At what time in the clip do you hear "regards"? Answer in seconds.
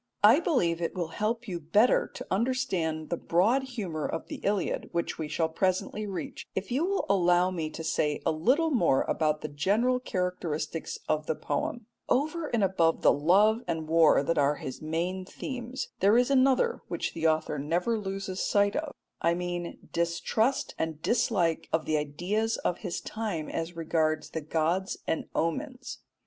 23.75-24.31